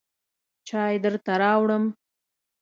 چای 0.67 0.95
درته 1.03 1.33
راوړم. 1.41 1.83